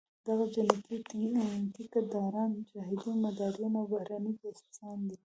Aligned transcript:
دغه 0.25 0.45
جنګي 0.55 0.97
ټیکه 1.75 2.01
داران، 2.11 2.51
جهادي 2.71 3.11
مداریان 3.25 3.73
او 3.79 3.85
بهرني 3.91 4.33
جاسوسان 4.41 4.97
دي. 5.07 5.17